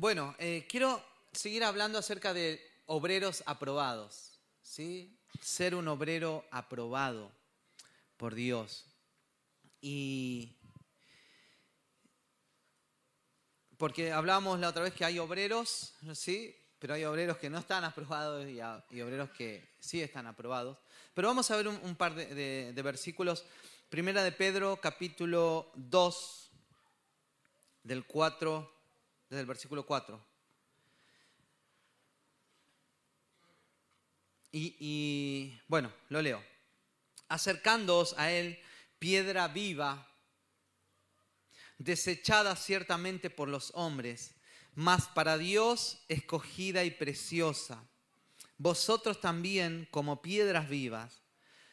[0.00, 5.14] Bueno, eh, quiero seguir hablando acerca de obreros aprobados, ¿sí?
[5.42, 7.30] Ser un obrero aprobado
[8.16, 8.86] por Dios.
[9.82, 10.56] Y
[13.76, 16.56] porque hablábamos la otra vez que hay obreros, ¿sí?
[16.78, 18.58] Pero hay obreros que no están aprobados y,
[19.02, 20.78] obreros que sí están aprobados.
[21.12, 23.44] Pero vamos a ver un, par de, de versículos.
[23.90, 26.50] Primera de Pedro, capítulo 2,
[27.82, 28.79] del 4
[29.30, 30.26] desde el versículo 4.
[34.52, 36.44] Y, bueno, lo leo.
[37.28, 38.58] Acercándoos a él,
[38.98, 40.08] piedra viva,
[41.78, 44.34] desechada ciertamente por los hombres,
[44.74, 47.88] mas para Dios escogida y preciosa.
[48.58, 51.22] Vosotros también, como piedras vivas,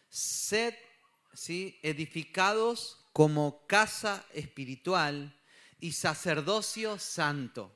[0.09, 0.75] sed
[1.33, 1.79] ¿sí?
[1.81, 5.36] edificados como casa espiritual
[5.79, 7.75] y sacerdocio santo.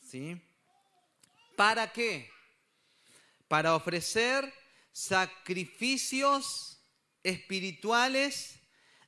[0.00, 0.40] ¿Sí?
[1.56, 2.30] ¿Para qué?
[3.48, 4.52] Para ofrecer
[4.92, 6.78] sacrificios
[7.22, 8.60] espirituales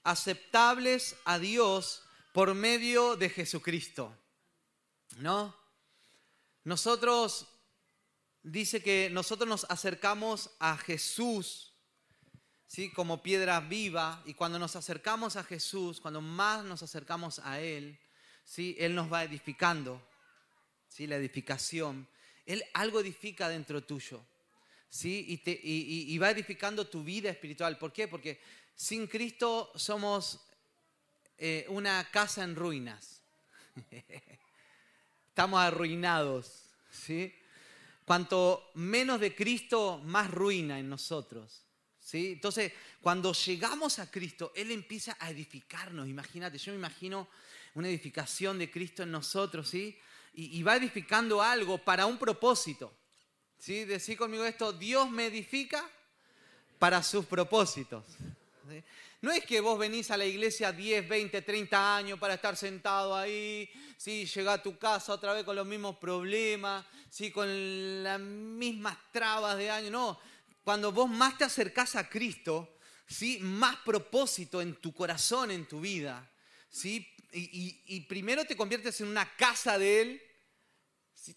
[0.03, 4.17] aceptables a Dios por medio de Jesucristo.
[5.19, 5.55] ¿No?
[6.64, 7.47] Nosotros,
[8.42, 11.75] dice que nosotros nos acercamos a Jesús,
[12.67, 12.91] ¿sí?
[12.92, 17.98] Como piedra viva, y cuando nos acercamos a Jesús, cuando más nos acercamos a Él,
[18.49, 18.75] ¿sí?
[18.79, 20.03] Él nos va edificando,
[20.89, 21.07] ¿sí?
[21.07, 22.09] la edificación.
[22.47, 24.25] Él algo edifica dentro tuyo,
[24.89, 25.27] ¿sí?
[25.29, 27.79] y, te, y, va edificando tu vida espiritual.
[27.79, 28.09] ¿Por qué?
[28.09, 28.41] Porque
[28.75, 30.41] sin Cristo somos
[31.37, 33.21] eh, una casa en ruinas.
[35.29, 36.71] Estamos arruinados.
[36.91, 37.35] ¿sí?
[38.07, 41.65] Cuanto menos de Cristo, más ruina en nosotros.
[42.01, 42.33] ¿sí?
[42.33, 46.09] Entonces, cuando llegamos a Cristo, Él empieza a edificarnos.
[46.09, 47.29] Imagínate, yo me imagino
[47.74, 49.98] una edificación de Cristo en nosotros, ¿sí?
[50.34, 52.94] Y, va edificando algo para un propósito.
[53.58, 53.84] ¿Sí?
[53.84, 55.84] Decir conmigo esto, Dios me edifica
[56.78, 58.05] para sus propósitos.
[59.20, 63.17] No es que vos venís a la iglesia 10, 20, 30 años para estar sentado
[63.17, 64.27] ahí, ¿sí?
[64.27, 67.33] llega a tu casa otra vez con los mismos problemas, ¿sí?
[67.33, 69.90] con las mismas trabas de año.
[69.90, 70.20] No,
[70.62, 72.77] cuando vos más te acercás a Cristo,
[73.08, 73.40] ¿sí?
[73.40, 76.30] más propósito en tu corazón, en tu vida.
[76.68, 77.08] ¿sí?
[77.33, 80.22] Y, primero te conviertes en una casa de Él,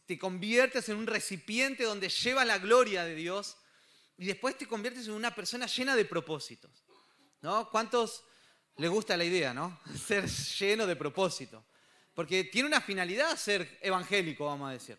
[0.06, 3.58] te conviertes en un recipiente donde lleva la gloria de Dios
[4.18, 6.86] y después te conviertes en una persona llena de propósitos.
[7.42, 7.70] ¿no?
[7.70, 8.24] ¿Cuántos
[8.78, 9.80] le gusta la idea, no?
[10.08, 11.66] Ser lleno de propósito.
[12.14, 14.98] Porque tiene una finalidad ser evangélico, vamos a decir.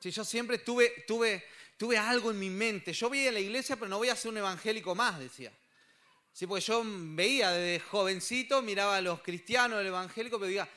[0.00, 1.44] Si yo siempre tuve, tuve,
[1.76, 2.92] tuve algo en mi mente.
[2.92, 5.52] Yo voy a la iglesia, pero no voy a ser un evangélico más, decía.
[6.36, 10.68] Sí, porque yo veía desde jovencito, miraba a los cristianos, el evangélico, pero diga,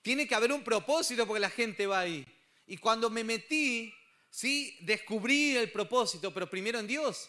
[0.00, 2.26] tiene que haber un propósito porque la gente va ahí.
[2.66, 3.92] Y cuando me metí,
[4.30, 7.28] sí, descubrí el propósito, pero primero en Dios.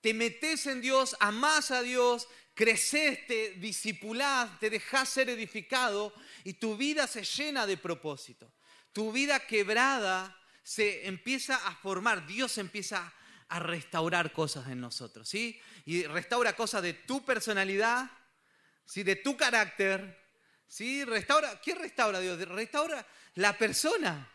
[0.00, 6.52] Te metes en Dios, amás a Dios, creces, te discipulás, te dejas ser edificado y
[6.52, 8.52] tu vida se llena de propósito.
[8.92, 15.60] Tu vida quebrada se empieza a formar, Dios empieza a restaurar cosas en nosotros, ¿sí?
[15.84, 18.10] y restaura cosas de tu personalidad,
[18.84, 19.02] ¿sí?
[19.02, 20.24] de tu carácter.
[20.66, 21.04] ¿sí?
[21.04, 22.38] Restaura, ¿Quién restaura Dios?
[22.48, 24.30] Restaura la persona.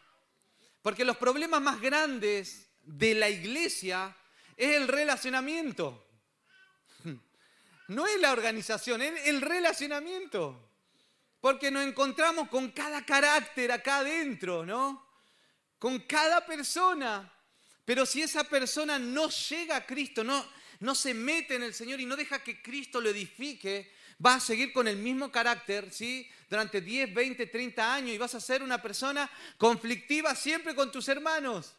[0.81, 4.15] Porque los problemas más grandes de la iglesia
[4.55, 6.05] es el relacionamiento.
[7.89, 10.69] No es la organización, es el relacionamiento.
[11.41, 15.07] Porque nos encontramos con cada carácter acá adentro, ¿no?
[15.79, 17.33] Con cada persona.
[17.85, 20.45] Pero si esa persona no llega a Cristo, no,
[20.79, 23.91] no se mete en el Señor y no deja que Cristo lo edifique,
[24.23, 26.29] va a seguir con el mismo carácter, ¿sí?
[26.49, 31.07] Durante 10, 20, 30 años y vas a ser una persona conflictiva siempre con tus
[31.07, 31.75] hermanos.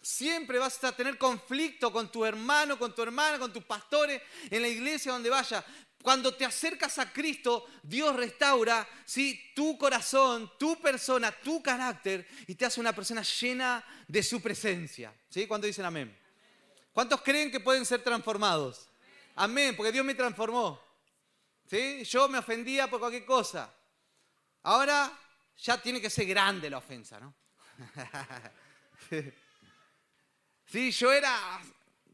[0.00, 4.20] Siempre vas a tener conflicto con tu hermano, con tu hermana, con tus pastores,
[4.50, 5.64] en la iglesia donde vaya.
[6.02, 9.52] Cuando te acercas a Cristo, Dios restaura ¿sí?
[9.54, 15.14] tu corazón, tu persona, tu carácter y te hace una persona llena de su presencia.
[15.30, 15.46] ¿Sí?
[15.46, 16.18] Cuando dicen amén?
[16.92, 18.88] ¿Cuántos creen que pueden ser transformados?
[19.36, 20.80] Amén, porque Dios me transformó.
[21.70, 22.04] ¿Sí?
[22.04, 23.72] Yo me ofendía por cualquier cosa.
[24.64, 25.16] Ahora
[25.58, 27.34] ya tiene que ser grande la ofensa, ¿no?
[30.66, 31.60] sí, yo era,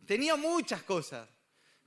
[0.06, 1.28] tenía muchas cosas,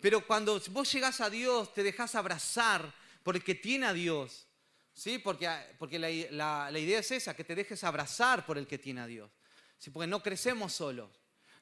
[0.02, 2.94] pero cuando vos llegás a Dios, te dejas abrazar
[3.24, 4.48] por el que tiene a Dios,
[4.94, 5.20] ¿sí?
[5.20, 9.02] Porque, porque la, la idea es esa, que te dejes abrazar por el que tiene
[9.02, 9.30] a Dios,
[9.78, 9.90] ¿sí?
[9.92, 11.10] Porque no crecemos solos.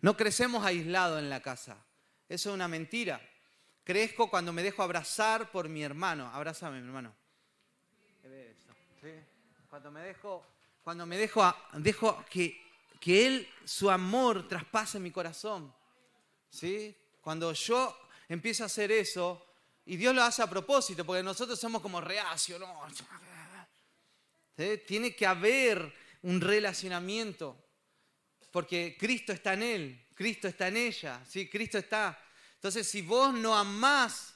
[0.02, 1.76] No crecemos aislados en la casa.
[2.30, 3.20] Eso es una mentira.
[3.84, 6.28] Crezco cuando me dejo abrazar por mi hermano.
[6.34, 7.14] Abrázame, mi hermano.
[9.70, 10.46] Cuando me dejo
[10.84, 12.60] cuando me dejo, a- dejo que,
[13.00, 15.72] que Él, su amor, traspase mi corazón.
[16.50, 16.96] ¿Sí?
[17.22, 17.96] Cuando yo
[18.30, 19.46] empiezo a hacer eso,
[19.86, 22.88] y Dios lo hace a propósito, porque nosotros somos como reacio, ¿no?
[24.86, 27.58] Tiene que haber un relacionamiento,
[28.52, 31.50] porque Cristo está en Él, Cristo está en ella, ¿sí?
[31.50, 32.22] Cristo está.
[32.56, 34.36] Entonces, si vos no amás,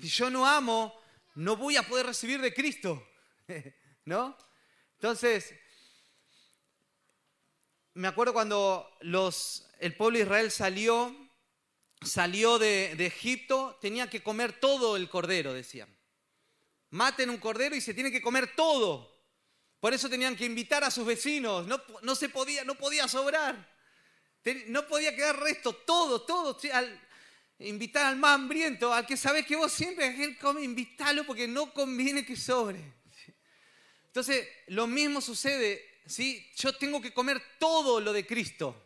[0.00, 0.98] si yo no amo,
[1.34, 3.06] no voy a poder recibir de Cristo,
[4.04, 4.36] ¿no?
[4.94, 5.52] Entonces,
[7.94, 11.25] me acuerdo cuando los, el pueblo de Israel salió,
[12.02, 15.88] salió de, Egipto, tenía que comer todo el cordero, decían.
[16.90, 19.14] Maten un cordero y se tiene que comer todo.
[19.80, 23.74] Por eso tenían que invitar a sus vecinos, no, se podía, no podía sobrar.
[24.68, 26.56] No podía quedar resto, todo, todo.
[26.72, 27.00] al-
[27.58, 31.72] invitar al más hambriento, al que sabes que vos siempre él come, invítalo porque no
[31.72, 32.94] conviene que sobre.
[34.06, 36.50] Entonces, lo mismo sucede, ¿sí?
[36.56, 38.85] Yo tengo que comer todo lo de Cristo.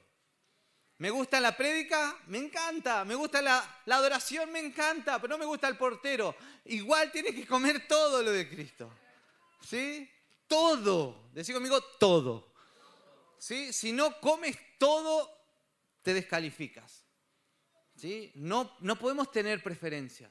[1.00, 3.06] Me gusta la prédica, me encanta.
[3.06, 5.18] Me gusta la, la adoración, me encanta.
[5.18, 6.36] Pero no me gusta el portero.
[6.66, 8.92] Igual tienes que comer todo lo de Cristo.
[9.66, 10.06] ¿Sí?
[10.46, 11.30] Todo.
[11.32, 12.52] Decí conmigo, todo.
[13.38, 13.72] ¿Sí?
[13.72, 15.30] Si no comes todo,
[16.02, 17.02] te descalificas.
[17.96, 18.30] ¿Sí?
[18.34, 20.30] No, no podemos tener preferencias.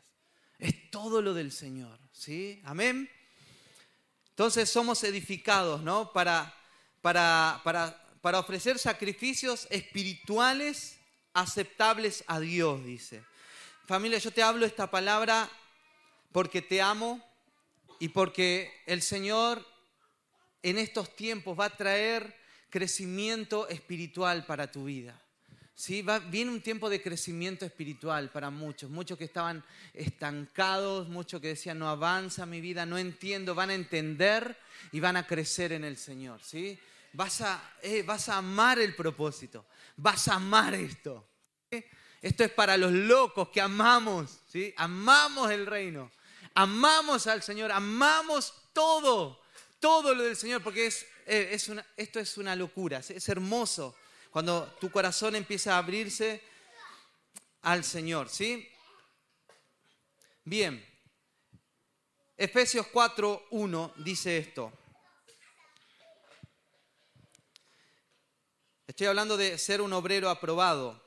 [0.59, 1.99] Es todo lo del Señor.
[2.11, 2.61] ¿Sí?
[2.63, 3.09] Amén.
[4.29, 6.13] Entonces somos edificados, ¿no?
[6.13, 6.55] Para,
[7.01, 10.97] para, para, para ofrecer sacrificios espirituales
[11.33, 13.23] aceptables a Dios, dice.
[13.85, 15.49] Familia, yo te hablo esta palabra
[16.31, 17.23] porque te amo
[17.99, 19.65] y porque el Señor
[20.63, 22.35] en estos tiempos va a traer
[22.69, 25.19] crecimiento espiritual para tu vida.
[25.73, 26.01] ¿Sí?
[26.01, 29.63] Va, viene un tiempo de crecimiento espiritual para muchos, muchos que estaban
[29.93, 34.57] estancados, muchos que decían no avanza mi vida, no entiendo, van a entender
[34.91, 36.41] y van a crecer en el Señor.
[36.43, 36.77] ¿sí?
[37.13, 39.65] Vas, a, eh, vas a amar el propósito,
[39.97, 41.27] vas a amar esto.
[42.21, 44.73] Esto es para los locos que amamos, ¿sí?
[44.75, 46.11] amamos el reino,
[46.53, 49.41] amamos al Señor, amamos todo,
[49.79, 53.29] todo lo del Señor, porque es, eh, es una, esto es una locura, es, es
[53.29, 53.95] hermoso
[54.31, 56.43] cuando tu corazón empieza a abrirse
[57.61, 58.69] al Señor, ¿sí?
[60.43, 60.85] Bien.
[62.37, 64.71] Efesios 4:1 dice esto.
[68.99, 71.01] Estoy hablando de ser un obrero aprobado,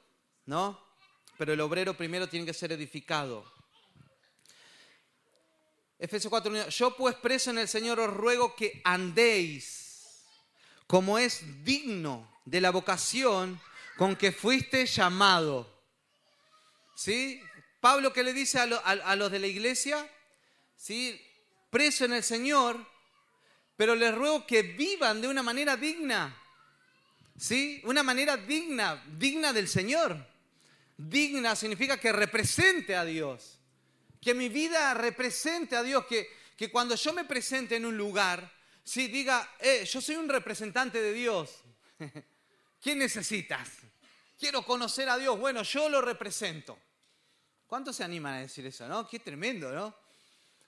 [0.47, 0.81] ¿no?
[1.37, 3.44] Pero el obrero primero tiene que ser edificado.
[5.99, 10.25] Efesios 4:1 Yo pues preso en el Señor os ruego que andéis
[10.87, 13.61] como es digno de la vocación
[13.99, 15.71] con que fuiste llamado.
[16.97, 17.43] ¿Sí?
[17.79, 20.11] Pablo que le dice a, a los de la iglesia,
[20.77, 21.21] ¿sí?
[21.69, 22.87] preso en el Señor,
[23.77, 26.39] pero les ruego que vivan de una manera digna.
[27.37, 27.81] ¿Sí?
[27.84, 30.26] Una manera digna, digna del Señor.
[30.96, 33.58] Digna significa que represente a Dios.
[34.20, 36.06] Que mi vida represente a Dios.
[36.06, 38.52] Que, que cuando yo me presente en un lugar,
[38.84, 41.58] sí, diga, eh, yo soy un representante de Dios.
[42.81, 43.69] ¿Qué necesitas?
[44.38, 45.38] Quiero conocer a Dios.
[45.38, 46.79] Bueno, yo lo represento.
[47.67, 49.08] ¿Cuántos se animan a decir eso, no?
[49.08, 49.96] Qué tremendo, ¿no?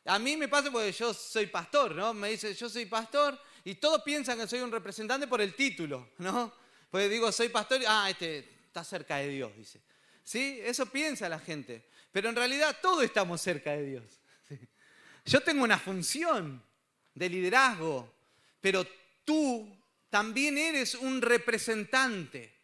[0.07, 2.15] A mí me pasa porque yo soy pastor, ¿no?
[2.15, 6.11] Me dice, yo soy pastor y todos piensan que soy un representante por el título,
[6.19, 6.53] ¿no?
[6.91, 9.81] Pues digo, soy pastor y, ah, este está cerca de Dios, dice.
[10.23, 10.61] ¿Sí?
[10.63, 11.89] Eso piensa la gente.
[12.13, 14.05] Pero en realidad todos estamos cerca de Dios.
[15.25, 16.63] Yo tengo una función
[17.15, 18.13] de liderazgo,
[18.61, 18.87] pero
[19.25, 19.77] tú
[20.11, 22.55] también eres un representante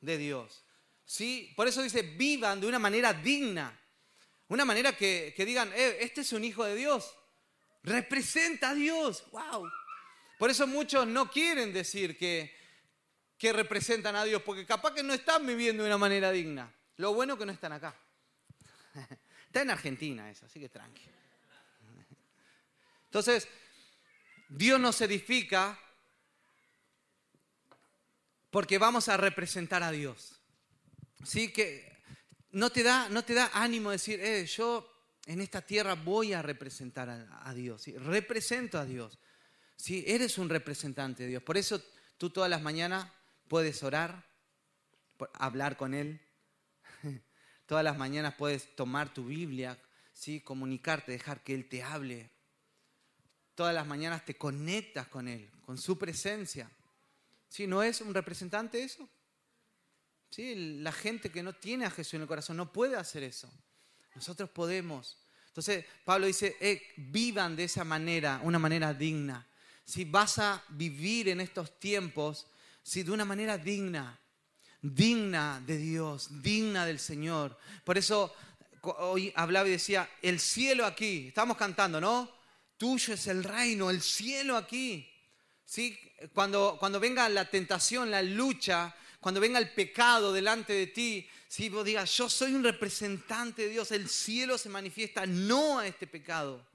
[0.00, 0.64] de Dios.
[1.04, 1.52] ¿Sí?
[1.56, 3.78] Por eso dice, vivan de una manera digna.
[4.48, 7.14] Una manera que, que digan, eh, este es un hijo de Dios.
[7.82, 9.24] Representa a Dios.
[9.32, 9.68] ¡Wow!
[10.38, 12.54] Por eso muchos no quieren decir que,
[13.38, 16.72] que representan a Dios, porque capaz que no están viviendo de una manera digna.
[16.96, 17.94] Lo bueno que no están acá.
[19.46, 21.02] Está en Argentina eso, así que tranqui.
[23.04, 23.46] Entonces,
[24.48, 25.78] Dios nos edifica
[28.50, 30.40] porque vamos a representar a Dios.
[31.24, 31.52] ¿Sí?
[31.52, 31.94] Que
[32.52, 34.88] no te da, no te da ánimo decir, eh, yo
[35.26, 37.86] en esta tierra voy a representar a, Dios.
[37.96, 39.18] Represento a Dios.
[39.76, 40.04] ¿Sí?
[40.06, 41.42] Eres un representante de Dios.
[41.42, 41.82] Por eso
[42.18, 43.06] tú todas las mañanas
[43.48, 44.24] puedes orar,
[45.34, 46.20] hablar con Él.
[47.66, 49.78] Todas las mañanas puedes tomar tu Biblia,
[50.12, 50.40] ¿sí?
[50.40, 52.30] comunicarte, dejar que Él te hable.
[53.54, 56.70] Todas las mañanas te conectas con Él, con su presencia.
[57.48, 57.66] ¿Sí?
[57.66, 59.08] ¿No es un representante eso?
[60.28, 60.80] ¿Sí?
[60.80, 63.50] La gente que no tiene a Jesús en el corazón no puede hacer eso.
[64.14, 65.16] Nosotros podemos.
[65.46, 69.46] Entonces, Pablo dice, eh, vivan de esa manera, una manera digna.
[69.84, 72.46] Si vas a vivir en estos tiempos
[72.82, 74.18] si de una manera digna,
[74.80, 77.58] digna de Dios, digna del Señor.
[77.82, 78.34] Por eso
[78.98, 82.30] hoy hablaba y decía, el cielo aquí, estamos cantando, ¿no?
[82.76, 85.10] Tuyo es el reino, el cielo aquí.
[85.64, 85.98] ¿Sí?
[86.34, 91.70] Cuando, cuando venga la tentación, la lucha, cuando venga el pecado delante de ti, si
[91.70, 96.06] vos digas, yo soy un representante de Dios, el cielo se manifiesta no a este
[96.06, 96.66] pecado.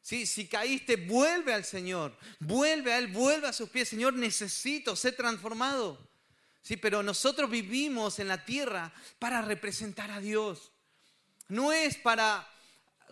[0.00, 0.26] ¿Sí?
[0.26, 3.88] Si caíste, vuelve al Señor, vuelve a Él, vuelve a sus pies.
[3.88, 6.08] Señor, necesito ser transformado.
[6.62, 10.72] Sí, pero nosotros vivimos en la tierra para representar a Dios.
[11.48, 12.46] No es para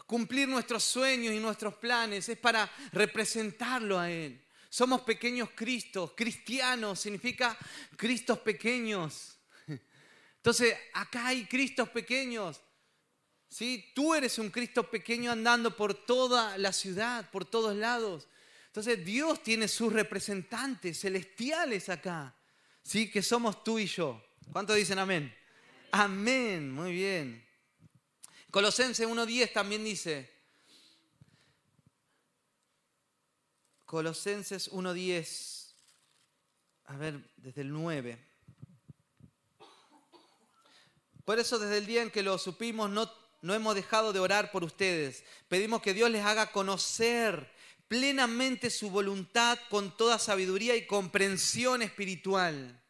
[0.06, 4.42] cumplir nuestros sueños y nuestros planes, es para representarlo a Él.
[4.68, 7.56] Somos pequeños Cristos, cristianos significa
[7.96, 9.38] Cristos pequeños.
[10.36, 12.60] Entonces, acá hay Cristos pequeños.
[13.48, 13.92] ¿Sí?
[13.94, 18.28] Tú eres un Cristo pequeño andando por toda la ciudad, por todos lados.
[18.66, 22.34] Entonces, Dios tiene sus representantes celestiales acá,
[22.82, 23.10] ¿sí?
[23.10, 24.22] que somos tú y yo.
[24.52, 25.34] ¿Cuántos dicen amén?
[25.92, 27.44] Amén, muy bien.
[28.50, 30.30] Colosenses 1.10 también dice,
[33.84, 35.72] Colosenses 1.10,
[36.86, 38.18] a ver, desde el 9.
[41.24, 43.10] Por eso desde el día en que lo supimos no,
[43.46, 45.24] no hemos dejado de orar por ustedes.
[45.48, 47.50] Pedimos que Dios les haga conocer
[47.88, 52.82] plenamente su voluntad con toda sabiduría y comprensión espiritual.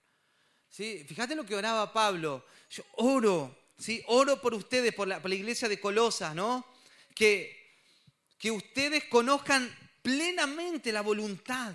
[0.70, 1.04] ¿Sí?
[1.06, 2.44] Fíjate lo que oraba Pablo.
[2.94, 4.02] Oro, ¿sí?
[4.06, 6.66] oro por ustedes, por la, por la iglesia de Colosas, ¿no?
[7.14, 7.76] Que,
[8.38, 11.74] que ustedes conozcan plenamente la voluntad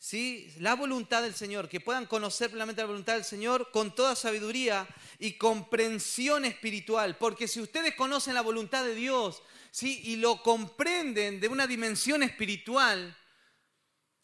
[0.00, 0.52] ¿sí?
[0.58, 4.88] la voluntad del Señor, que puedan conocer plenamente la voluntad del Señor con toda sabiduría
[5.20, 7.16] y comprensión espiritual.
[7.18, 10.00] Porque si ustedes conocen la voluntad de Dios ¿sí?
[10.04, 13.16] y lo comprenden de una dimensión espiritual,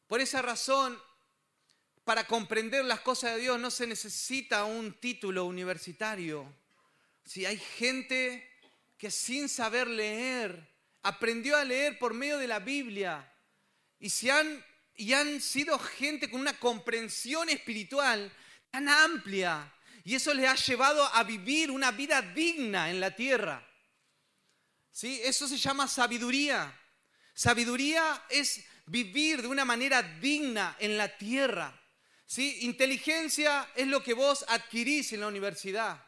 [0.09, 0.99] por esa razón,
[2.05, 6.53] para comprender las cosas de Dios no se necesita un título universitario.
[7.25, 8.49] Si hay gente
[8.97, 13.31] que sin saber leer, aprendió a leer por medio de la Biblia
[13.99, 14.65] y se han
[14.97, 18.33] y han sido gente con una comprensión espiritual
[18.71, 19.73] tan amplia
[20.07, 23.67] y eso les ha llevado a vivir una vida digna en la tierra.
[24.93, 25.21] ¿Sí?
[25.25, 26.73] Eso se llama sabiduría.
[27.35, 31.77] Sabiduría es vivir de una manera digna en la tierra.
[32.25, 32.59] ¿Sí?
[32.61, 36.01] Inteligencia es lo que vos adquirís en la universidad.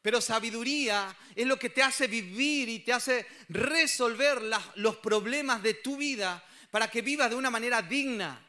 [0.00, 4.40] Pero sabiduría es lo que te hace vivir y te hace resolver
[4.76, 6.42] los problemas de tu vida
[6.72, 8.48] para que vivas de una manera digna.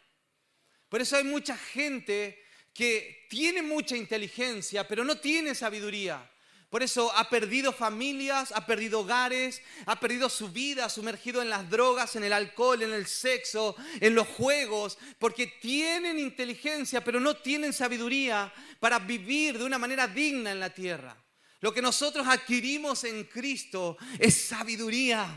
[0.87, 2.41] Por eso hay mucha gente
[2.73, 6.31] que tiene mucha inteligencia, pero no tiene sabiduría.
[6.69, 11.69] Por eso ha perdido familias, ha perdido hogares, ha perdido su vida, sumergido en las
[11.69, 17.35] drogas, en el alcohol, en el sexo, en los juegos, porque tienen inteligencia, pero no
[17.35, 21.21] tienen sabiduría para vivir de una manera digna en la tierra.
[21.59, 25.27] Lo que nosotros adquirimos en Cristo es sabiduría.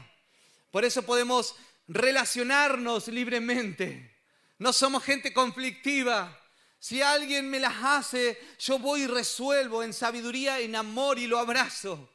[0.71, 1.57] Por eso podemos
[1.89, 4.17] relacionarnos libremente.
[4.59, 6.41] No somos gente conflictiva.
[6.79, 11.39] Si alguien me las hace, yo voy y resuelvo en sabiduría, en amor y lo
[11.39, 12.11] abrazo.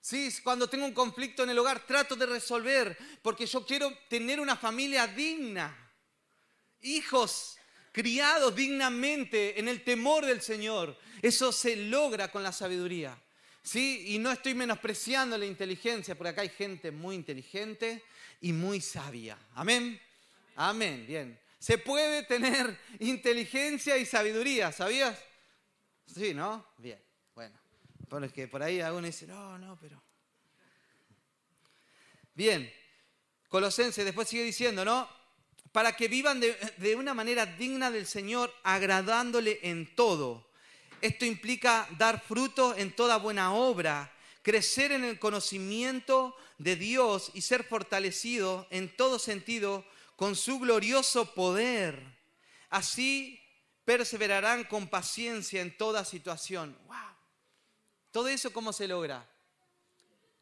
[0.00, 4.38] Sí, cuando tengo un conflicto en el hogar, trato de resolver porque yo quiero tener
[4.38, 5.74] una familia digna.
[6.82, 7.56] Hijos
[7.90, 10.98] criados dignamente en el temor del Señor.
[11.22, 13.18] Eso se logra con la sabiduría.
[13.62, 18.02] Sí, y no estoy menospreciando la inteligencia, porque acá hay gente muy inteligente
[18.44, 19.38] y muy sabia.
[19.54, 19.98] Amén.
[20.56, 21.06] Amén.
[21.08, 21.40] Bien.
[21.58, 25.18] Se puede tener inteligencia y sabiduría, ¿sabías?
[26.06, 26.66] Sí, ¿no?
[26.76, 27.02] Bien.
[27.34, 27.58] Bueno.
[28.06, 30.02] Porque por ahí alguno dice, no, no, pero.
[32.34, 32.70] Bien.
[33.48, 35.08] Colosense después sigue diciendo, ¿no?
[35.72, 40.50] Para que vivan de, de una manera digna del Señor, agradándole en todo.
[41.00, 44.13] Esto implica dar fruto en toda buena obra
[44.44, 49.86] crecer en el conocimiento de Dios y ser fortalecido en todo sentido
[50.16, 51.98] con su glorioso poder.
[52.68, 53.40] Así
[53.86, 56.76] perseverarán con paciencia en toda situación.
[56.86, 56.96] ¡Wow!
[58.10, 59.26] ¿Todo eso cómo se logra?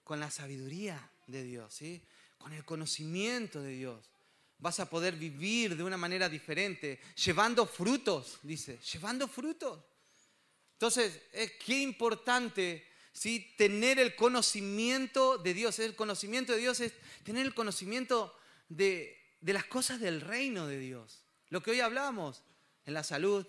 [0.03, 2.05] Con la sabiduría de Dios, ¿sí?
[2.39, 4.11] Con el conocimiento de Dios.
[4.59, 9.79] Vas a poder vivir de una manera diferente, llevando frutos, dice, llevando frutos.
[10.73, 13.55] Entonces, es qué importante ¿sí?
[13.57, 15.79] Tener el conocimiento de Dios.
[15.79, 16.93] El conocimiento de Dios es
[17.25, 18.35] tener el conocimiento
[18.69, 21.25] de, las cosas del reino de Dios.
[21.49, 22.43] Lo que hoy hablamos,
[22.87, 23.47] en la salud,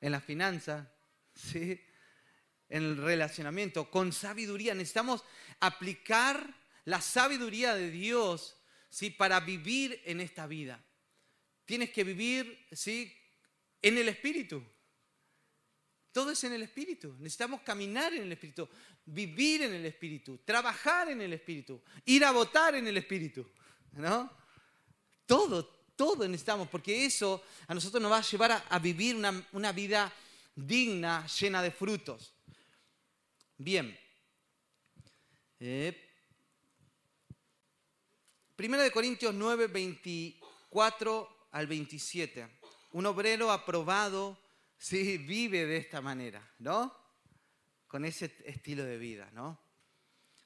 [0.00, 0.92] en la finanza,
[1.34, 1.80] ¿sí?
[2.68, 4.74] en el relacionamiento, con sabiduría.
[4.74, 5.24] Necesitamos
[5.60, 6.54] aplicar
[6.84, 8.56] la sabiduría de Dios
[8.88, 9.10] ¿sí?
[9.10, 10.82] para vivir en esta vida.
[11.64, 13.16] Tienes que vivir ¿sí?
[13.80, 14.62] en el Espíritu.
[16.12, 17.14] Todo es en el Espíritu.
[17.18, 18.68] Necesitamos caminar en el Espíritu,
[19.06, 23.46] vivir en el Espíritu, trabajar en el Espíritu, ir a votar en el Espíritu.
[23.92, 24.30] ¿No?
[25.26, 25.64] Todo,
[25.96, 30.12] todo necesitamos, porque eso a nosotros nos va a llevar a, vivir una, vida
[30.54, 32.34] digna, llena de frutos.
[33.56, 33.98] Bien.
[35.60, 36.10] Eh,
[38.62, 42.48] Primera de Corintios 9, 24 al 27.
[42.92, 44.38] Un obrero aprobado
[44.82, 46.92] sí, vive de esta manera, ¿no?
[47.86, 49.60] Con ese estilo de vida, ¿no?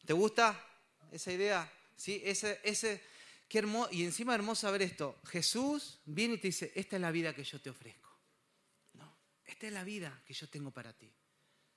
[0.04, 0.62] ¿Te gusta
[1.10, 1.72] esa idea?
[1.96, 3.02] Sí, ese, ese,
[3.48, 5.18] qué hermoso, y encima hermoso ver esto.
[5.24, 8.10] Jesús viene y te dice, esta es la vida que yo te ofrezco.
[8.92, 9.16] ¿no?
[9.46, 11.10] Esta es la vida que yo tengo para ti.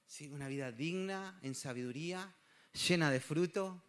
[0.05, 0.27] ¿Sí?
[0.27, 2.35] Una vida digna, en sabiduría,
[2.87, 3.81] llena de fruto,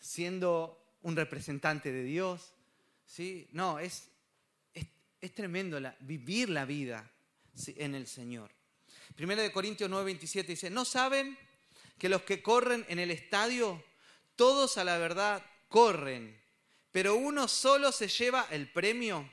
[0.00, 2.52] siendo un representante de Dios.
[3.06, 3.48] ¿sí?
[3.52, 4.10] No, es,
[4.74, 7.08] es, tremendo vivir la vida
[7.66, 8.50] en el Señor.
[9.14, 11.38] Primera de Corintios 9:27 dice, ¿no saben
[11.98, 13.82] que los que corren en el estadio,
[14.36, 16.40] todos a la verdad corren,
[16.90, 19.30] pero uno solo se lleva el premio?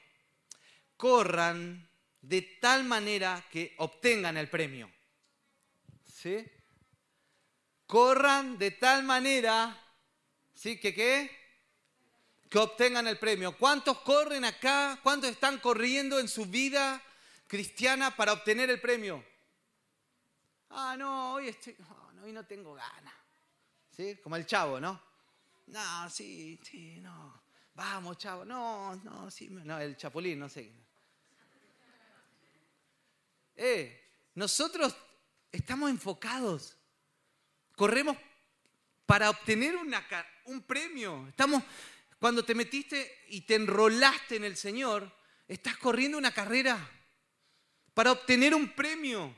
[0.98, 1.90] Corran
[2.22, 4.92] de tal manera que obtengan el premio.
[6.06, 6.46] ¿Sí?
[7.88, 9.82] Corran de tal manera,
[10.54, 10.78] ¿sí?
[10.78, 11.32] ¿Que qué?
[12.50, 13.58] Que obtengan el premio.
[13.58, 15.00] ¿Cuántos corren acá?
[15.02, 17.02] ¿Cuántos están corriendo en su vida
[17.50, 19.26] cristiana para obtener el premio.
[20.70, 21.76] Ah, no, hoy, estoy,
[22.24, 23.14] hoy no tengo ganas.
[23.90, 24.18] ¿Sí?
[24.24, 25.02] Como el chavo, ¿no?
[25.66, 27.42] No, sí, sí, no.
[27.74, 28.46] Vamos, chavo.
[28.46, 29.50] No, no, sí.
[29.50, 30.72] No, el chapulín, no sé.
[33.56, 34.00] Eh,
[34.36, 34.96] nosotros
[35.52, 36.78] estamos enfocados.
[37.76, 38.16] Corremos
[39.08, 39.76] para obtener
[40.46, 41.28] un premio.
[41.28, 41.64] Estamos,
[42.20, 45.12] cuando te metiste y te enrolaste en el Señor,
[45.48, 46.99] estás corriendo una carrera
[48.00, 49.36] para obtener un premio.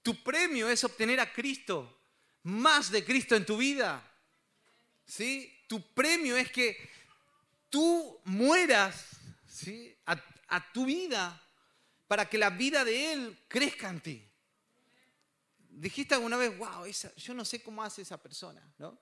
[0.00, 2.02] Tu premio es obtener a Cristo,
[2.44, 4.00] más de Cristo en tu vida.
[5.04, 5.52] ¿Sí?
[5.66, 6.88] Tu premio es que
[7.68, 9.16] tú mueras
[9.48, 9.92] ¿sí?
[10.06, 11.42] a, tu vida
[12.06, 14.24] para que la vida de Él crezca en ti.
[15.70, 18.96] Dijiste alguna vez, wow, yo no sé cómo hace esa persona, ¿no?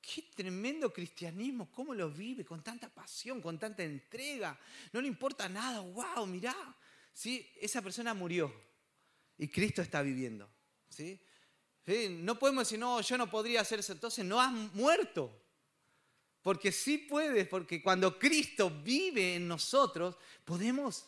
[0.00, 4.58] Qué tremendo cristianismo, cómo lo vive, con tanta pasión, con tanta entrega.
[4.94, 6.56] No le importa nada, wow, mirá,
[7.12, 7.52] ¿sí?
[7.60, 8.52] esa persona murió
[9.38, 10.48] y Cristo está viviendo.
[10.88, 11.20] ¿sí?
[12.10, 13.92] No podemos decir, no, yo no podría hacer eso.
[13.92, 15.38] Entonces no has muerto.
[16.42, 21.04] Porque sí puedes, porque cuando Cristo vive en nosotros, podemos.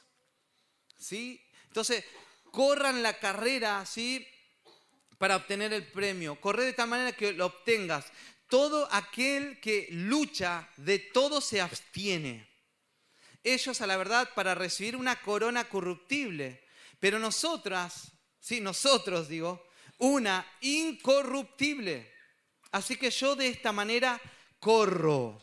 [0.96, 1.44] ¿sí?
[1.66, 2.04] Entonces,
[2.50, 4.26] corran la carrera ¿sí?
[5.18, 6.40] para obtener el premio.
[6.40, 8.06] Corre de tal manera que lo obtengas.
[8.48, 12.53] Todo aquel que lucha, de todo se abstiene
[13.44, 16.64] ellos a la verdad para recibir una corona corruptible,
[16.98, 19.66] pero nosotras, sí, nosotros digo,
[19.98, 22.12] una incorruptible.
[22.72, 24.20] Así que yo de esta manera
[24.58, 25.40] corro,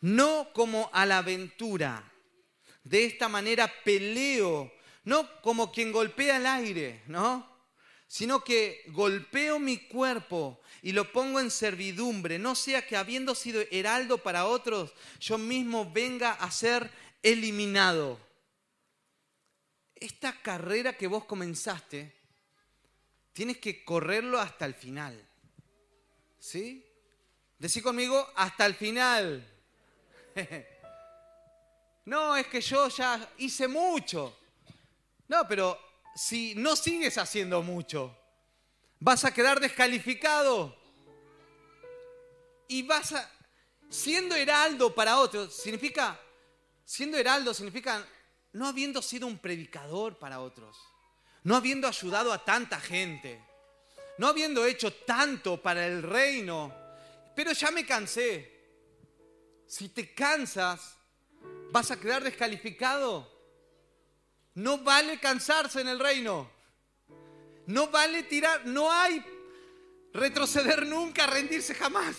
[0.00, 2.10] no como a la aventura,
[2.82, 4.72] de esta manera peleo,
[5.04, 7.52] no como quien golpea el aire, ¿no?
[8.06, 13.62] Sino que golpeo mi cuerpo y lo pongo en servidumbre, no sea que habiendo sido
[13.70, 16.90] heraldo para otros, yo mismo venga a ser
[17.24, 18.20] eliminado.
[19.96, 22.14] Esta carrera que vos comenzaste,
[23.32, 25.18] tienes que correrlo hasta el final.
[26.38, 26.86] ¿Sí?
[27.58, 29.50] Decí conmigo, hasta el final.
[32.04, 34.38] no, es que yo ya hice mucho.
[35.28, 35.78] No, pero
[36.14, 38.14] si no sigues haciendo mucho,
[39.00, 40.76] vas a quedar descalificado.
[42.68, 43.30] Y vas a,
[43.88, 46.20] siendo heraldo para otros, significa
[46.84, 48.06] Siendo heraldo significa
[48.52, 50.76] no habiendo sido un predicador para otros,
[51.42, 53.42] no habiendo ayudado a tanta gente,
[54.18, 56.72] no habiendo hecho tanto para el reino,
[57.34, 58.52] pero ya me cansé.
[59.66, 60.96] Si te cansas,
[61.70, 63.32] vas a quedar descalificado.
[64.54, 66.48] No vale cansarse en el reino.
[67.66, 69.24] No vale tirar, no hay
[70.12, 72.16] retroceder nunca, rendirse jamás.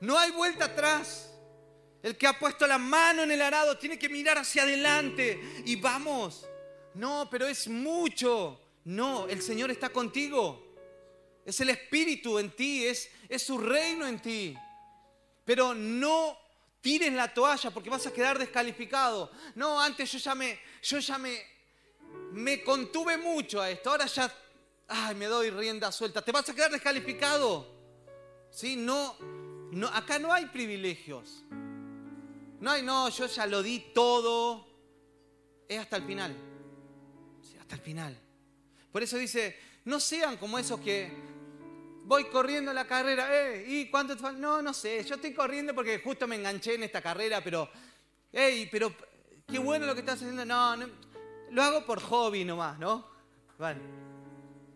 [0.00, 1.31] No hay vuelta atrás.
[2.02, 5.76] El que ha puesto la mano en el arado tiene que mirar hacia adelante y
[5.76, 6.46] vamos.
[6.94, 8.60] No, pero es mucho.
[8.84, 10.74] No, el Señor está contigo.
[11.44, 14.56] Es el Espíritu en ti, es, es su reino en ti.
[15.44, 16.38] Pero no
[16.80, 19.30] tires la toalla porque vas a quedar descalificado.
[19.54, 21.40] No, antes yo ya me, yo ya me,
[22.32, 23.90] me contuve mucho a esto.
[23.90, 24.32] Ahora ya,
[24.88, 26.22] ay, me doy rienda suelta.
[26.22, 27.80] Te vas a quedar descalificado.
[28.50, 28.76] ¿Sí?
[28.76, 29.16] No,
[29.70, 31.44] no, acá no hay privilegios.
[32.62, 34.64] No hay, no, yo ya lo di todo.
[35.68, 36.32] Es hasta el final.
[37.60, 38.16] hasta el final.
[38.92, 41.10] Por eso dice, no sean como esos que
[42.04, 46.28] voy corriendo la carrera, eh, ¿y cuánto No, no sé, yo estoy corriendo porque justo
[46.28, 47.68] me enganché en esta carrera, pero,
[48.32, 48.94] hey, pero
[49.50, 50.44] qué bueno lo que estás haciendo.
[50.44, 50.86] No, no
[51.50, 53.04] lo hago por hobby nomás, ¿no?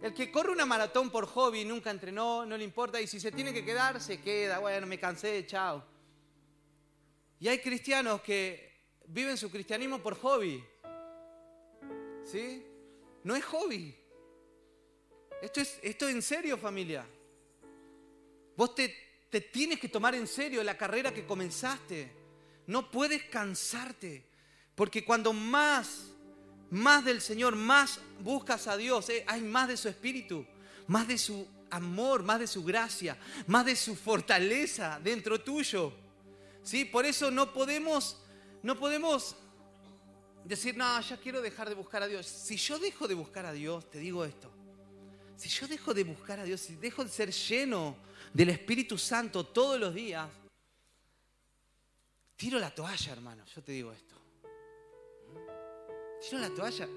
[0.03, 3.31] El que corre una maratón por hobby, nunca entrenó, no le importa, y si se
[3.31, 5.95] tiene que quedar, se queda, bueno, me cansé, chao.
[7.40, 8.72] Y hay cristianos que
[9.07, 10.64] viven su cristianismo por hobby.
[12.25, 12.64] ¿Sí?
[13.25, 13.94] No es hobby.
[15.42, 17.07] Esto es, esto en serio, familia.
[18.57, 22.11] Vos te, te tienes que tomar en serio la carrera que comenzaste.
[22.66, 24.25] No puedes cansarte.
[24.75, 26.16] Porque cuando más
[26.70, 30.44] más del Señor, más buscas a Dios, eh, hay más de su espíritu,
[30.88, 35.92] más de su amor, más de su gracia, más de su fortaleza dentro tuyo.
[36.66, 36.85] ¿Sí?
[36.85, 38.16] Por eso no podemos,
[38.61, 39.37] no podemos
[40.44, 42.26] decir, no, ya quiero dejar de buscar a Dios.
[42.26, 44.50] Si yo dejo de buscar a Dios, te digo esto,
[45.37, 47.96] si yo dejo de buscar a Dios, si dejo de ser lleno
[48.35, 50.29] del Espíritu Santo todos los días,
[52.35, 54.16] tiro la toalla, hermano, yo te digo esto.
[56.20, 56.88] Tiro la toalla.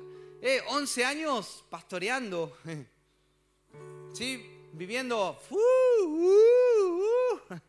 [0.42, 2.58] Eh, 11 años pastoreando.
[4.16, 4.50] ¿Sí?
[4.74, 5.40] Viviendo.
[5.52, 7.60] Uh, uh, uh.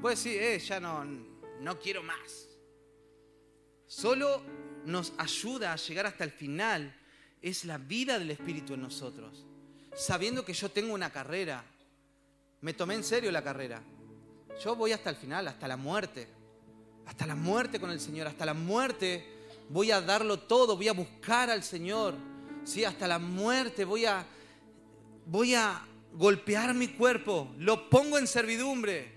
[0.00, 1.31] Pues sí, eh, ya no,
[1.62, 2.48] no quiero más.
[3.86, 4.42] Solo
[4.84, 6.94] nos ayuda a llegar hasta el final.
[7.40, 9.44] Es la vida del Espíritu en nosotros.
[9.94, 11.64] Sabiendo que yo tengo una carrera.
[12.60, 13.82] Me tomé en serio la carrera.
[14.62, 16.28] Yo voy hasta el final, hasta la muerte.
[17.06, 20.92] Hasta la muerte con el Señor, hasta la muerte voy a darlo todo, voy a
[20.92, 22.14] buscar al Señor,
[22.64, 22.84] ¿sí?
[22.84, 24.24] hasta la muerte, voy a,
[25.26, 29.12] voy a golpear mi cuerpo, lo pongo en servidumbre,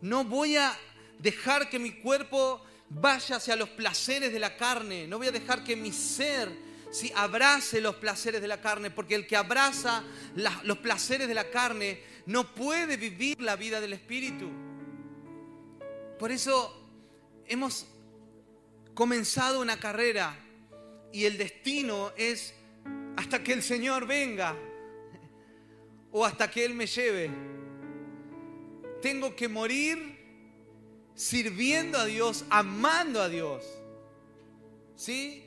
[0.00, 0.72] no voy a
[1.20, 5.62] dejar que mi cuerpo vaya hacia los placeres de la carne, no voy a dejar
[5.62, 6.50] que mi ser
[6.90, 10.02] si abrace los placeres de la carne, porque el que abraza
[10.64, 14.50] los placeres de la carne no puede vivir la vida del Espíritu.
[16.18, 16.88] Por eso
[17.46, 17.86] hemos
[18.94, 20.36] comenzado una carrera
[21.12, 22.54] y el destino es
[23.16, 24.56] hasta que el Señor venga
[26.10, 27.30] o hasta que Él me lleve.
[29.00, 30.19] Tengo que morir
[31.14, 33.64] sirviendo a Dios, amando a Dios.
[34.96, 35.44] ¿Sí?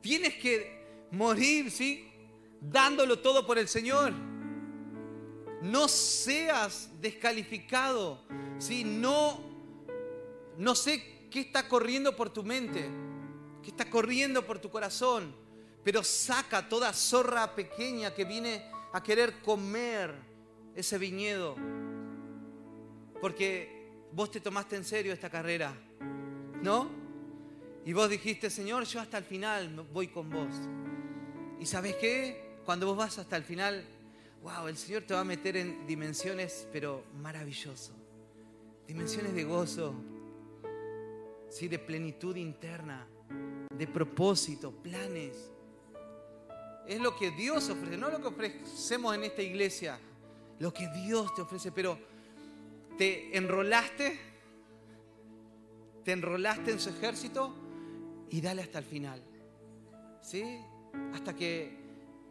[0.00, 0.80] Tienes que
[1.10, 2.10] morir, ¿sí?
[2.60, 4.12] Dándolo todo por el Señor.
[5.62, 8.22] No seas descalificado,
[8.58, 8.84] ¿sí?
[8.84, 9.40] No,
[10.56, 12.88] no sé qué está corriendo por tu mente,
[13.62, 15.34] qué está corriendo por tu corazón,
[15.84, 20.14] pero saca toda zorra pequeña que viene a querer comer
[20.74, 21.56] ese viñedo,
[23.20, 23.79] porque
[24.12, 25.74] vos te tomaste en serio esta carrera,
[26.62, 26.88] ¿no?
[27.84, 30.54] Y vos dijiste, Señor, yo hasta el final voy con vos.
[31.58, 32.58] ¿Y sabes qué?
[32.64, 33.84] Cuando vos vas hasta el final,
[34.42, 37.92] wow, el Señor te va a meter en dimensiones, pero maravilloso.
[38.86, 39.94] Dimensiones de gozo,
[41.48, 41.68] ¿sí?
[41.68, 43.06] de plenitud interna,
[43.74, 45.50] de propósito, planes.
[46.86, 49.98] Es lo que Dios ofrece, no lo que ofrecemos en esta iglesia,
[50.58, 51.98] lo que Dios te ofrece, pero
[53.00, 54.20] te enrolaste,
[56.04, 57.56] te enrolaste en su ejército
[58.28, 59.22] y dale hasta el final,
[60.20, 60.60] ¿sí?
[61.14, 61.78] Hasta que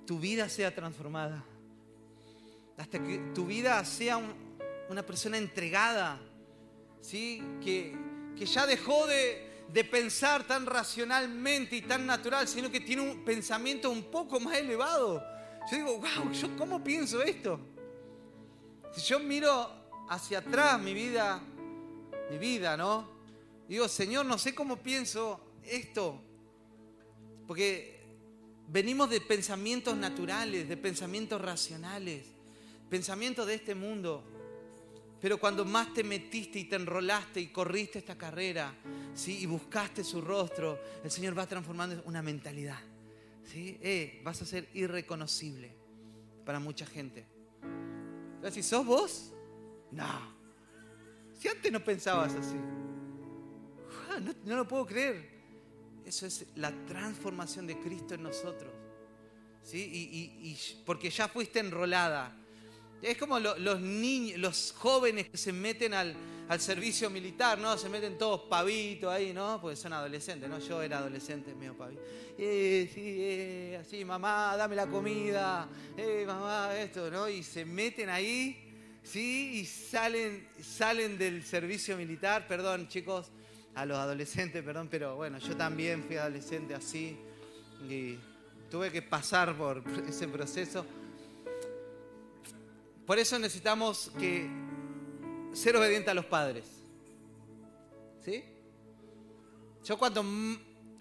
[0.06, 1.44] tu vida sea transformada,
[2.78, 4.22] hasta que tu vida sea
[4.90, 6.22] una persona entregada,
[7.02, 7.42] ¿sí?
[7.64, 7.98] Que,
[8.38, 13.90] que ya dejó de, pensar tan racionalmente y tan natural, sino que tiene un pensamiento
[13.90, 15.20] un poco más elevado.
[15.72, 17.60] Yo digo, wow, ¿yo cómo pienso esto?
[18.92, 19.79] Si yo miro
[20.10, 21.42] hacia atrás mi vida,
[22.32, 23.08] mi vida, ¿no?
[23.68, 26.20] Digo, Señor, no sé cómo pienso esto.
[27.48, 28.00] Porque
[28.68, 32.26] venimos de pensamientos naturales, de pensamientos racionales,
[32.90, 34.24] pensamientos de este mundo.
[35.22, 38.74] Pero cuando más te metiste y te enrolaste y corriste esta carrera,
[39.14, 39.40] ¿sí?
[39.40, 42.80] y buscaste su rostro, el Señor va transformando una mentalidad.
[43.44, 43.78] ¿sí?
[43.82, 45.76] Eh, vas a ser irreconocible
[46.46, 47.28] para mucha gente.
[48.52, 49.34] Si sos vos,
[49.92, 50.40] no.
[51.38, 52.56] Si antes no pensabas así,
[54.46, 55.40] no, lo puedo creer.
[56.06, 58.74] Eso es la transformación de Cristo en nosotros.
[59.64, 59.78] ¿sí?
[60.42, 62.36] y porque ya fuiste enrolada
[63.02, 66.16] es como los niños, los jóvenes que se meten al,
[66.58, 67.78] servicio militar, ¿no?
[67.78, 69.60] Se meten todos pavitos ahí, ¿no?
[69.62, 70.58] Porque son adolescentes, ¿no?
[70.60, 72.02] Yo era adolescente, medio pavito.
[72.38, 75.70] Eh, sí, eh, así, mamá, dame la comida.
[75.96, 77.30] Eh, mamá, esto, ¿no?
[77.30, 78.69] Y se meten ahí,
[79.04, 79.60] ¿sí?
[79.60, 83.32] Y salen, salen del servicio militar, perdón chicos,
[83.76, 87.18] a los adolescentes, perdón, pero bueno, yo también fui adolescente así
[87.88, 88.18] y
[88.70, 90.86] tuve que pasar por ese proceso.
[93.06, 94.48] Por eso necesitamos que
[95.54, 96.66] ser obediente a los padres.
[98.24, 98.44] ¿Sí?
[99.84, 100.24] Yo cuando,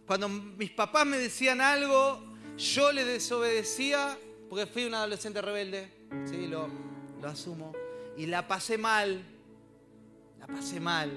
[0.06, 2.22] cuando mis papás me decían algo,
[2.56, 4.16] yo le desobedecía
[4.48, 5.92] porque fui un adolescente rebelde.
[6.24, 6.68] Sí, lo,
[7.20, 7.72] lo asumo.
[8.18, 9.24] Y la pasé mal.
[10.40, 11.08] La pasé mal.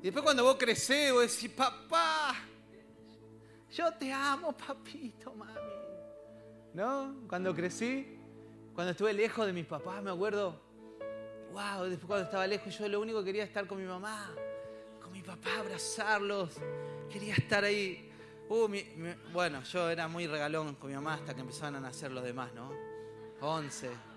[0.00, 2.34] Y después cuando vos crecés, vos decís, papá,
[3.72, 5.52] yo te amo, papito, mami.
[6.74, 7.14] ¿No?
[7.28, 8.18] Cuando crecí,
[8.74, 10.60] cuando estuve lejos de mis papás, me acuerdo,
[11.52, 14.34] wow, después cuando estaba lejos, yo lo único que quería estar con mi mamá,
[15.00, 16.56] con mi papá, abrazarlos.
[17.08, 18.10] Quería estar ahí.
[18.48, 18.68] Uh,
[19.32, 22.52] bueno, yo era muy regalón con mi mamá hasta que empezaban a nacer los demás,
[22.52, 22.72] ¿no?
[23.40, 24.15] Once.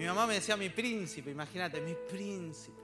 [0.00, 2.80] Mi mamá me decía mi príncipe, imagínate, mi príncipe.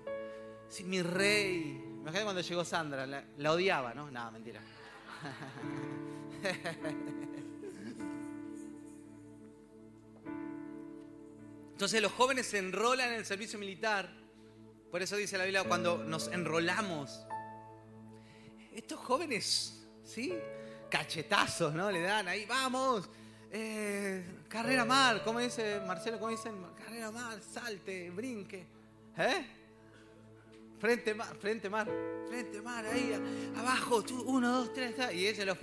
[0.68, 1.82] Sí, mi rey.
[2.02, 4.10] Imagínate cuando llegó Sandra, la, odiaba, ¿no?
[4.10, 4.60] Nada, mentira.
[11.72, 14.12] Entonces los jóvenes se enrolan en el servicio militar.
[14.90, 17.26] Por eso dice la Biblia, cuando nos enrolamos,
[18.74, 20.34] estos jóvenes, ¿sí?
[20.90, 21.90] Cachetazos, ¿no?
[21.90, 23.08] Le dan ahí, vamos,
[23.58, 26.18] eh, carrera mar, ¿cómo dice Marcelo?
[26.18, 26.54] ¿Cómo dicen?
[26.78, 28.66] Carrera mar, salte, brinque.
[29.16, 29.46] ¿Eh?
[30.78, 31.88] Frente mar, frente mar,
[32.28, 33.18] frente mar, ahí,
[33.56, 35.56] abajo, uno, dos, tres, y ese los,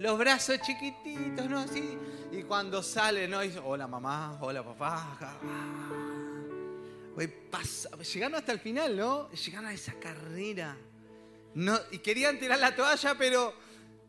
[0.00, 1.60] los brazos chiquititos, ¿no?
[1.60, 1.96] Así.
[2.32, 3.40] Y cuando sale, ¿no?
[3.42, 5.38] Dice, hola mamá, hola papá.
[7.48, 9.30] pasa, llegaron hasta el final, ¿no?
[9.30, 10.76] Llegaron a esa carrera.
[11.54, 13.54] No, y querían tirar la toalla, pero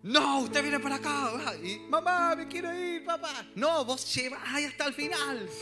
[0.03, 1.55] no, usted viene para acá.
[1.63, 3.45] Y mamá, me quiero ir, papá.
[3.55, 5.49] No, vos llevas ahí hasta el final.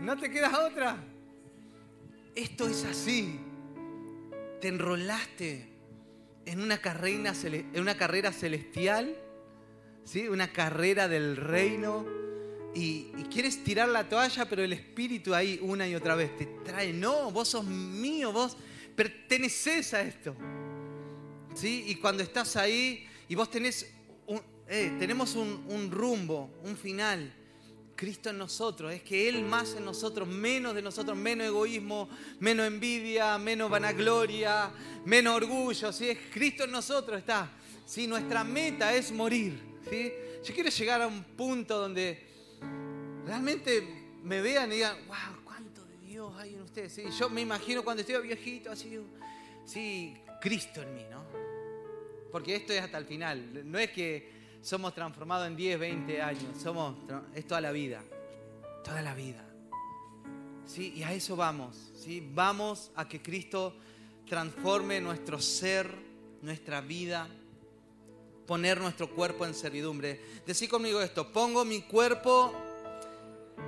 [0.00, 0.96] No te quedas otra.
[2.34, 3.38] Esto es así.
[4.60, 5.68] Te enrolaste
[6.46, 9.14] en una carrera, en una carrera celestial,
[10.04, 10.26] ¿sí?
[10.26, 12.06] una carrera del reino.
[12.74, 16.46] Y, y, quieres tirar la toalla, pero el espíritu ahí una y otra vez te
[16.64, 18.56] trae, no, vos sos mío, vos
[18.94, 20.34] perteneces a esto.
[21.54, 21.84] ¿Sí?
[21.88, 23.88] Y cuando estás ahí, y vos tenés,
[24.66, 27.32] eh, tenemos un, rumbo, un final.
[27.94, 32.08] Cristo en nosotros, es que Él más en nosotros, menos de nosotros, menos egoísmo,
[32.40, 34.72] menos envidia, menos vanagloria,
[35.04, 36.08] menos orgullo, ¿sí?
[36.08, 37.48] es Cristo en nosotros está.
[37.86, 38.08] ¿sí?
[38.08, 39.60] Nuestra meta es morir.
[39.88, 40.10] ¿sí?
[40.42, 42.26] Yo quiero llegar a un punto donde
[43.26, 46.92] realmente me vean y digan, wow, cuánto de Dios hay en ustedes.
[46.94, 47.04] ¿sí?
[47.16, 48.98] Yo me imagino cuando estoy viejito, así,
[49.64, 51.49] sí, Cristo en mí, ¿no?
[52.30, 53.62] Porque esto es hasta el final.
[53.70, 54.30] No es que
[54.62, 56.56] somos transformados en 10, 20 años.
[56.62, 56.96] Somos,
[57.34, 58.02] es toda la vida.
[58.84, 59.44] Toda la vida.
[60.66, 60.92] ¿Sí?
[60.96, 61.90] Y a eso vamos.
[61.96, 62.26] ¿sí?
[62.32, 63.74] Vamos a que Cristo
[64.28, 65.92] transforme nuestro ser,
[66.42, 67.28] nuestra vida,
[68.46, 70.20] poner nuestro cuerpo en servidumbre.
[70.46, 72.52] Decí conmigo esto, pongo mi cuerpo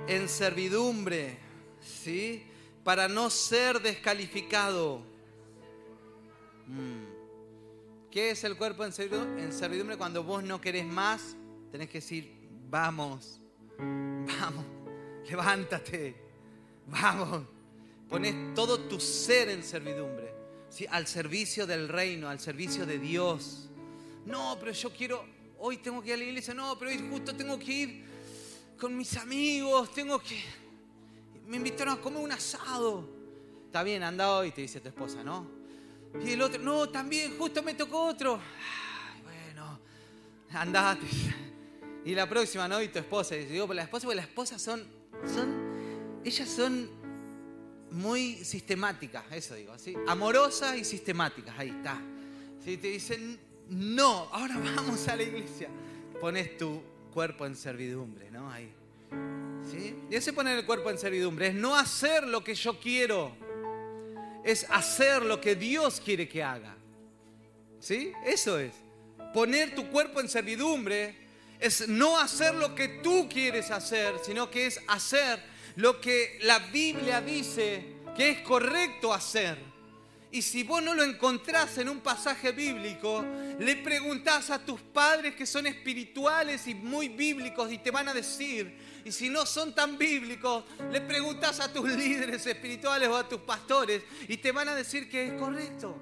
[0.07, 1.37] en servidumbre,
[1.81, 2.43] ¿sí?
[2.83, 5.01] Para no ser descalificado.
[6.67, 7.22] Mm.
[8.13, 9.97] ¿Qué es el cuerpo en servidumbre?
[9.97, 11.35] Cuando vos no querés más,
[11.71, 12.31] tenés que decir,
[12.69, 13.41] vamos,
[13.79, 14.63] vamos,
[15.27, 16.15] levántate,
[16.85, 17.47] vamos.
[18.07, 20.31] Pones todo tu ser en servidumbre,
[20.91, 23.71] al servicio del reino, al servicio de Dios.
[24.27, 25.25] No, pero yo quiero,
[25.57, 28.05] hoy tengo que ir a la iglesia, no, pero hoy justo tengo que ir
[28.79, 30.39] con mis amigos, tengo que...
[31.47, 33.09] Me invitaron a comer un asado.
[33.65, 35.62] Está bien, anda hoy, te dice tu esposa, ¿no?
[36.21, 38.39] Y el otro, no, también, justo me tocó otro.
[39.23, 39.79] Bueno,
[40.51, 41.07] andate.
[42.05, 42.81] Y la próxima, ¿no?
[42.81, 43.35] Y tu esposa.
[43.35, 44.85] Y digo, pero la esposa, porque las esposas son,
[45.25, 46.89] son, ellas son
[47.91, 49.95] muy sistemáticas, eso digo, ¿sí?
[50.07, 52.01] Amorosas y sistemáticas, ahí está.
[52.63, 55.69] Si te dicen, no, ahora vamos a la iglesia,
[56.19, 56.81] pones tu
[57.13, 58.51] cuerpo en servidumbre, ¿no?
[58.51, 58.71] Ahí.
[59.71, 59.95] ¿Sí?
[60.09, 63.35] Y ese poner el cuerpo en servidumbre es no hacer lo que yo quiero
[64.43, 66.75] es hacer lo que Dios quiere que haga.
[67.79, 68.13] ¿Sí?
[68.25, 68.73] Eso es.
[69.33, 71.15] Poner tu cuerpo en servidumbre
[71.59, 75.39] es no hacer lo que tú quieres hacer, sino que es hacer
[75.75, 79.57] lo que la Biblia dice que es correcto hacer.
[80.33, 83.23] Y si vos no lo encontrás en un pasaje bíblico,
[83.59, 88.15] le preguntás a tus padres que son espirituales y muy bíblicos y te van a
[88.15, 93.29] decir, y si no son tan bíblicos, le preguntas a tus líderes espirituales o a
[93.29, 95.95] tus pastores y te van a decir que es correcto.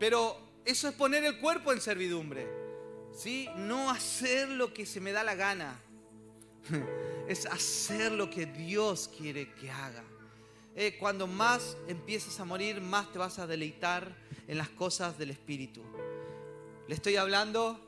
[0.00, 2.48] Pero eso es poner el cuerpo en servidumbre.
[3.16, 3.48] ¿sí?
[3.58, 5.80] No hacer lo que se me da la gana.
[7.28, 10.02] es hacer lo que Dios quiere que haga.
[10.80, 14.14] Eh, cuando más empiezas a morir, más te vas a deleitar
[14.46, 15.82] en las cosas del Espíritu.
[16.86, 17.80] Le estoy hablando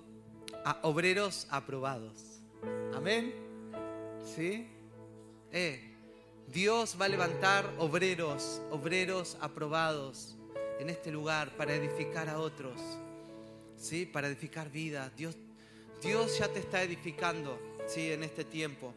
[0.65, 2.41] a obreros aprobados.
[2.93, 3.33] Amén.
[4.35, 4.67] ¿Sí?
[5.53, 5.95] Eh,
[6.49, 10.35] Dios va a levantar obreros, obreros aprobados
[10.81, 12.81] en este lugar para edificar a otros.
[13.77, 14.05] ¿Sí?
[14.05, 15.15] Para edificar vidas.
[15.17, 15.37] Dios,
[16.03, 18.11] Dios ya te está edificando, ¿sí?
[18.11, 18.93] En este tiempo.